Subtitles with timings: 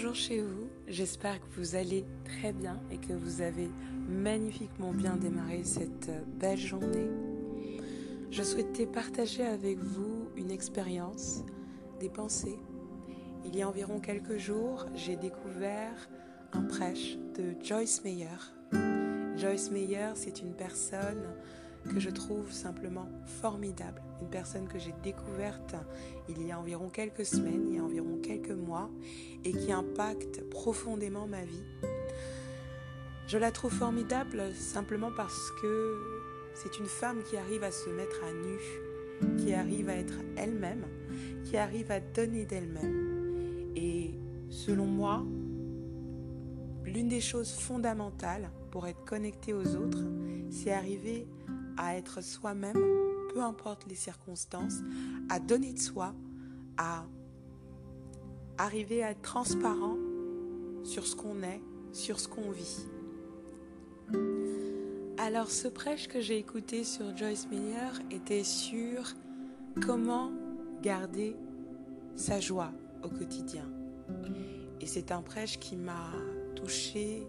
[0.00, 3.68] Bonjour chez vous, j'espère que vous allez très bien et que vous avez
[4.08, 7.10] magnifiquement bien démarré cette belle journée.
[8.30, 11.42] Je souhaitais partager avec vous une expérience,
[11.98, 12.60] des pensées.
[13.44, 16.08] Il y a environ quelques jours, j'ai découvert
[16.52, 18.38] un prêche de Joyce Meyer.
[19.36, 21.24] Joyce Meyer, c'est une personne
[21.84, 23.08] que je trouve simplement
[23.40, 24.02] formidable.
[24.20, 25.74] Une personne que j'ai découverte
[26.28, 28.90] il y a environ quelques semaines, il y a environ quelques mois,
[29.44, 31.64] et qui impacte profondément ma vie.
[33.26, 35.94] Je la trouve formidable simplement parce que
[36.54, 40.86] c'est une femme qui arrive à se mettre à nu, qui arrive à être elle-même,
[41.44, 43.72] qui arrive à donner d'elle-même.
[43.76, 44.14] Et
[44.50, 45.24] selon moi,
[46.84, 50.04] l'une des choses fondamentales pour être connecté aux autres,
[50.50, 51.26] c'est arriver
[51.78, 52.78] à être soi-même,
[53.32, 54.80] peu importe les circonstances,
[55.30, 56.14] à donner de soi,
[56.76, 57.06] à
[58.58, 59.96] arriver à être transparent
[60.82, 62.86] sur ce qu'on est, sur ce qu'on vit.
[65.18, 69.14] Alors ce prêche que j'ai écouté sur Joyce Meyer était sur
[69.84, 70.32] comment
[70.82, 71.36] garder
[72.16, 72.72] sa joie
[73.04, 73.64] au quotidien.
[74.80, 76.12] Et c'est un prêche qui m'a
[76.56, 77.26] touchée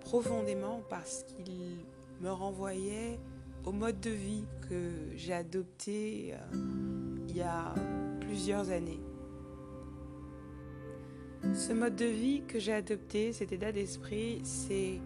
[0.00, 1.84] profondément parce qu'il
[2.20, 3.18] me renvoyait
[3.64, 7.74] au mode de vie que j'ai adopté euh, il y a
[8.20, 9.00] plusieurs années.
[11.54, 15.00] Ce mode de vie que j'ai adopté, cet état d'esprit, c'est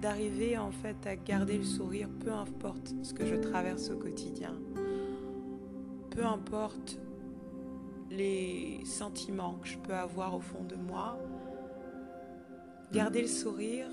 [0.00, 4.54] d'arriver en fait à garder le sourire, peu importe ce que je traverse au quotidien,
[6.10, 6.98] peu importe
[8.10, 11.18] les sentiments que je peux avoir au fond de moi.
[12.92, 13.88] Garder le sourire,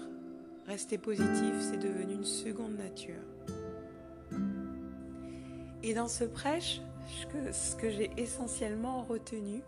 [0.72, 3.22] rester positif, c'est devenu une seconde nature.
[5.84, 6.82] Et dans ce prêche,
[7.52, 9.62] ce que j'ai essentiellement retenu,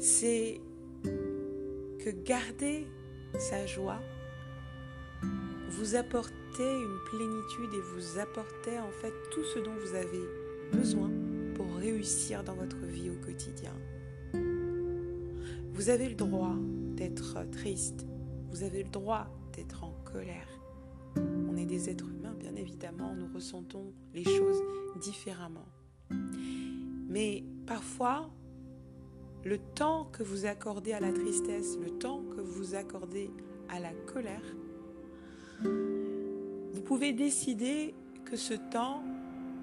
[0.00, 0.62] c'est
[1.02, 2.86] que garder
[3.38, 4.00] sa joie
[5.68, 10.24] vous apportait une plénitude et vous apportait en fait tout ce dont vous avez
[10.72, 11.10] besoin
[11.54, 13.74] pour réussir dans votre vie au quotidien.
[15.74, 16.54] Vous avez le droit
[16.96, 18.06] d'être triste,
[18.50, 19.28] vous avez le droit
[19.82, 20.48] en colère.
[21.16, 24.62] On est des êtres humains, bien évidemment, nous ressentons les choses
[25.00, 25.66] différemment.
[27.08, 28.30] Mais parfois,
[29.44, 33.30] le temps que vous accordez à la tristesse, le temps que vous accordez
[33.68, 34.42] à la colère,
[35.62, 39.02] vous pouvez décider que ce temps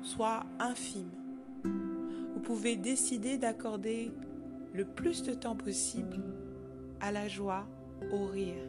[0.01, 1.11] soit infime.
[1.63, 4.11] Vous pouvez décider d'accorder
[4.73, 6.17] le plus de temps possible
[6.99, 7.67] à la joie,
[8.11, 8.65] au rire.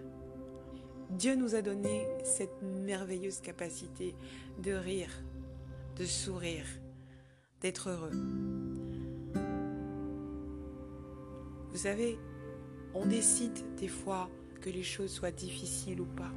[1.19, 4.17] Dieu nous a donné cette merveilleuse capacité
[4.61, 5.11] de rire,
[5.97, 6.67] de sourire,
[7.61, 8.11] d'être heureux.
[11.71, 12.19] Vous savez,
[12.95, 14.29] on décide des fois
[14.61, 16.33] que les choses soient difficiles ou pas.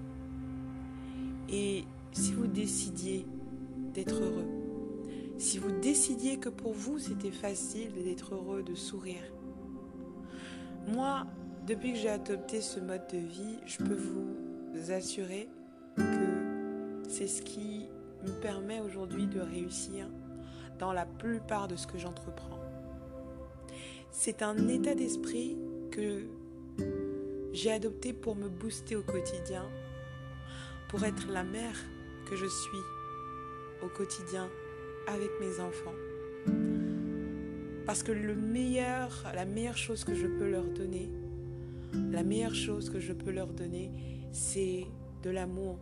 [1.49, 3.25] Et si vous décidiez
[3.95, 4.47] d'être heureux,
[5.39, 9.23] si vous décidiez que pour vous c'était facile d'être heureux, de sourire,
[10.87, 11.25] moi,
[11.65, 14.36] depuis que j'ai adopté ce mode de vie, je peux vous
[14.91, 15.49] assurer
[15.95, 17.87] que c'est ce qui
[18.23, 20.07] me permet aujourd'hui de réussir
[20.79, 22.59] dans la plupart de ce que j'entreprends.
[24.11, 25.57] C'est un état d'esprit
[25.91, 26.27] que
[27.53, 29.65] j'ai adopté pour me booster au quotidien,
[30.89, 31.75] pour être la mère
[32.29, 32.83] que je suis
[33.83, 34.49] au quotidien
[35.07, 35.95] avec mes enfants.
[37.85, 41.09] Parce que le meilleur, la meilleure chose que je peux leur donner,
[42.11, 43.91] la meilleure chose que je peux leur donner,
[44.37, 44.85] c'est
[45.23, 45.79] de l'amour,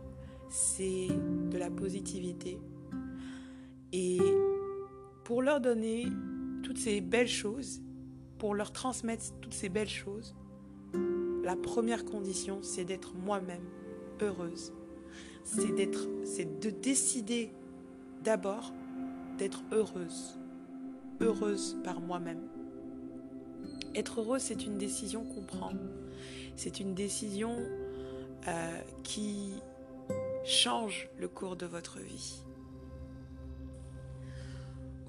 [0.48, 1.08] c'est
[1.50, 2.58] de la positivité.
[3.92, 4.18] Et
[5.24, 6.06] pour leur donner
[6.62, 7.82] toutes ces belles choses,
[8.38, 10.34] pour leur transmettre toutes ces belles choses,
[11.44, 13.64] la première condition, c'est d'être moi-même
[14.22, 14.72] heureuse.
[15.44, 17.50] C'est d'être, c'est de décider
[18.24, 18.72] d'abord
[19.36, 20.40] d'être heureuse,
[21.20, 22.40] heureuse par moi-même.
[23.94, 25.72] Être heureuse, c'est une décision qu'on prend.
[26.56, 27.54] C'est une décision
[28.48, 29.54] euh, qui
[30.44, 32.42] change le cours de votre vie.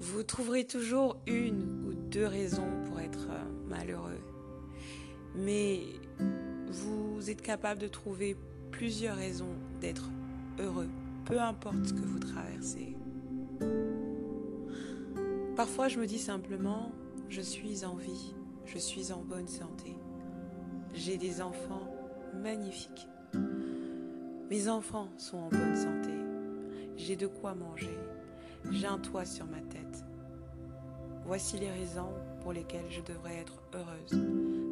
[0.00, 4.20] Vous trouverez toujours une ou deux raisons pour être euh, malheureux,
[5.34, 5.80] mais
[6.68, 8.36] vous êtes capable de trouver
[8.70, 10.08] plusieurs raisons d'être
[10.58, 10.88] heureux,
[11.24, 12.96] peu importe ce que vous traversez.
[15.56, 16.92] Parfois, je me dis simplement,
[17.28, 19.96] je suis en vie, je suis en bonne santé.
[20.94, 21.92] J'ai des enfants
[22.34, 23.08] magnifiques.
[24.50, 26.08] Mes enfants sont en bonne santé.
[26.96, 27.98] J'ai de quoi manger.
[28.70, 30.04] J'ai un toit sur ma tête.
[31.26, 34.24] Voici les raisons pour lesquelles je devrais être heureuse.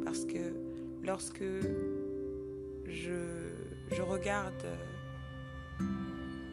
[0.03, 0.55] Parce que
[1.03, 1.43] lorsque
[2.85, 3.51] je,
[3.91, 4.65] je regarde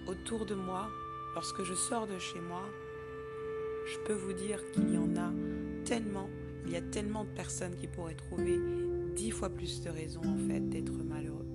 [0.06, 0.88] autour de moi,
[1.34, 2.68] lorsque je sors de chez moi,
[3.86, 5.32] je peux vous dire qu'il y en a
[5.86, 6.28] tellement,
[6.66, 8.60] il y a tellement de personnes qui pourraient trouver
[9.16, 11.46] dix fois plus de raisons en fait d'être malheureux.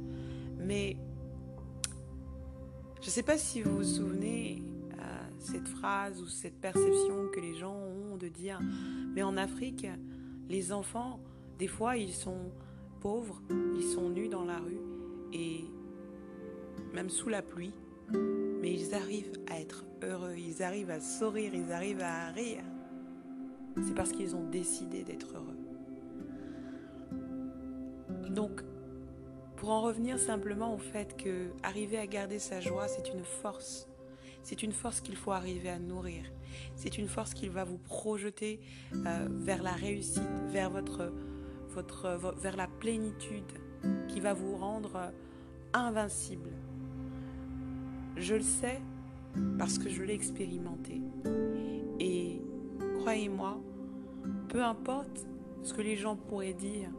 [0.57, 0.98] Mais
[3.01, 4.61] je ne sais pas si vous vous souvenez
[4.93, 5.03] euh,
[5.39, 8.59] cette phrase ou cette perception que les gens ont de dire,
[9.15, 9.87] mais en Afrique,
[10.49, 11.19] les enfants,
[11.57, 12.51] des fois, ils sont
[12.99, 13.41] pauvres,
[13.75, 14.81] ils sont nus dans la rue
[15.31, 15.63] et
[16.93, 17.73] même sous la pluie,
[18.61, 22.63] mais ils arrivent à être heureux, ils arrivent à sourire, ils arrivent à rire.
[23.81, 25.57] C'est parce qu'ils ont décidé d'être heureux.
[28.29, 28.61] Donc,
[29.59, 33.88] pour en revenir simplement au fait que arriver à garder sa joie, c'est une force.
[34.41, 36.23] C'est une force qu'il faut arriver à nourrir.
[36.75, 38.61] C'est une force qui va vous projeter
[38.94, 41.11] euh, vers la réussite, vers votre,
[41.69, 43.51] votre, vers la plénitude,
[44.07, 45.11] qui va vous rendre
[45.73, 46.51] invincible.
[48.15, 48.81] Je le sais
[49.57, 51.01] parce que je l'ai expérimenté.
[52.00, 52.41] Et
[53.00, 53.59] croyez-moi,
[54.47, 55.27] peu importe
[55.63, 56.89] ce que les gens pourraient dire,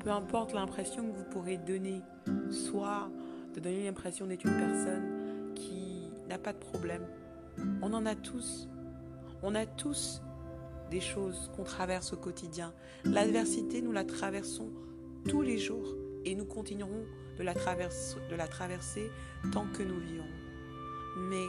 [0.00, 2.02] peu importe l'impression que vous pourrez donner,
[2.50, 3.10] soit
[3.54, 7.06] de donner l'impression d'être une personne qui n'a pas de problème.
[7.82, 8.68] On en a tous.
[9.42, 10.22] On a tous
[10.90, 12.72] des choses qu'on traverse au quotidien.
[13.04, 14.70] L'adversité, nous la traversons
[15.28, 17.04] tous les jours et nous continuerons
[17.38, 19.10] de la, traverser
[19.52, 20.26] tant que nous vivrons.
[21.30, 21.44] Mais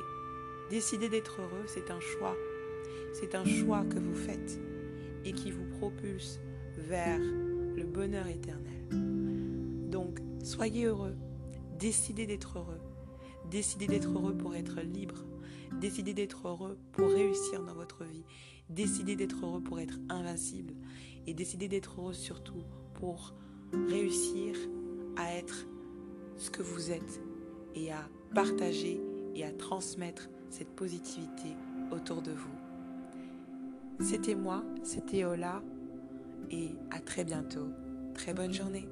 [0.69, 2.35] décider d'être heureux, c'est un choix.
[3.13, 4.59] C'est un choix que vous faites
[5.25, 6.39] et qui vous propulse
[6.77, 7.19] vers
[7.79, 8.89] le bonheur éternel.
[9.89, 11.15] Donc, soyez heureux.
[11.79, 12.81] Décidez d'être heureux.
[13.49, 15.23] Décidez d'être heureux pour être libre.
[15.79, 18.25] Décidez d'être heureux pour réussir dans votre vie.
[18.69, 20.73] Décidez d'être heureux pour être invincible.
[21.25, 22.63] Et décidez d'être heureux surtout
[22.95, 23.33] pour
[23.87, 24.55] réussir
[25.15, 25.65] à être
[26.35, 27.21] ce que vous êtes
[27.75, 28.99] et à partager
[29.35, 31.55] et à transmettre cette positivité
[31.91, 32.49] autour de vous.
[34.01, 35.61] C'était moi, c'était Ola
[36.51, 37.69] et à très bientôt.
[38.13, 38.87] Très bonne journée.